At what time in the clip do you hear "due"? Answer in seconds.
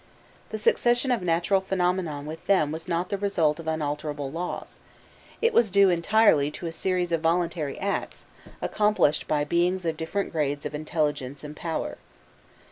5.69-5.91